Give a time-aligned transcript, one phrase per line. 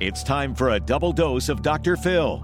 [0.00, 1.94] It's time for a double dose of Dr.
[1.94, 2.42] Phil.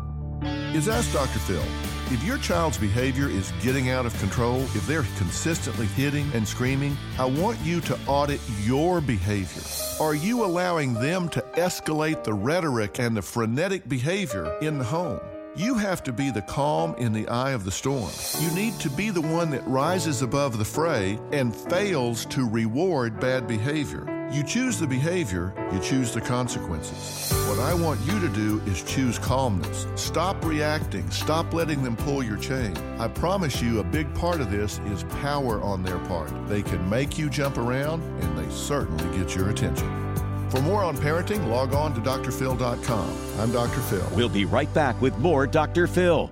[0.75, 1.39] Is Ask Dr.
[1.39, 1.65] Phil.
[2.13, 6.99] If your child's behavior is getting out of control, if they're consistently hitting and screaming,
[7.19, 9.63] I want you to audit your behavior.
[10.05, 15.19] Are you allowing them to escalate the rhetoric and the frenetic behavior in the home?
[15.57, 18.11] You have to be the calm in the eye of the storm.
[18.41, 23.19] You need to be the one that rises above the fray and fails to reward
[23.19, 24.05] bad behavior.
[24.31, 27.33] You choose the behavior, you choose the consequences.
[27.49, 29.87] What I want you to do is choose calmness.
[29.95, 32.77] Stop reacting, stop letting them pull your chain.
[32.99, 36.31] I promise you, a big part of this is power on their part.
[36.49, 40.06] They can make you jump around, and they certainly get your attention.
[40.51, 43.19] For more on parenting, log on to drphil.com.
[43.39, 43.81] I'm Dr.
[43.81, 44.09] Phil.
[44.15, 45.87] We'll be right back with more Dr.
[45.87, 46.31] Phil.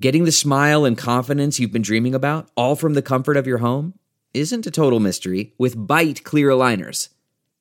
[0.00, 3.58] Getting the smile and confidence you've been dreaming about, all from the comfort of your
[3.58, 3.94] home?
[4.32, 7.08] isn't a total mystery with Byte clear aligners.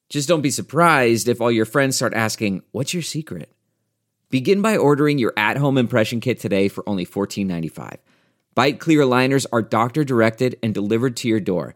[0.07, 3.51] Just don't be surprised if all your friends start asking, What's your secret?
[4.29, 7.97] Begin by ordering your at home impression kit today for only $14.95.
[8.55, 11.75] Byte clear aligners are doctor directed and delivered to your door.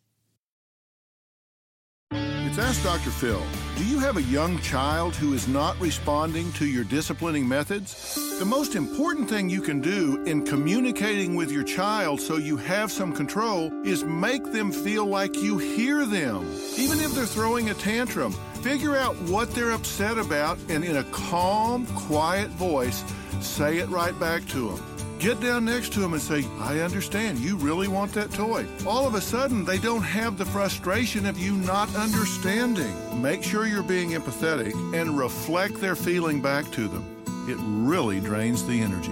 [2.51, 3.11] It's Ask Dr.
[3.11, 3.41] Phil.
[3.77, 8.13] Do you have a young child who is not responding to your disciplining methods?
[8.39, 12.91] The most important thing you can do in communicating with your child so you have
[12.91, 16.43] some control is make them feel like you hear them.
[16.77, 21.05] Even if they're throwing a tantrum, figure out what they're upset about and in a
[21.05, 23.05] calm, quiet voice,
[23.39, 24.85] Say it right back to them.
[25.21, 27.37] Get down next to them and say, I understand.
[27.37, 28.65] You really want that toy.
[28.87, 32.91] All of a sudden, they don't have the frustration of you not understanding.
[33.21, 37.05] Make sure you're being empathetic and reflect their feeling back to them.
[37.47, 39.11] It really drains the energy.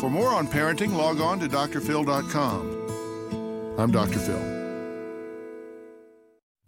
[0.00, 2.76] For more on parenting, log on to drphil.com.
[3.78, 4.18] I'm Dr.
[4.18, 4.59] Phil.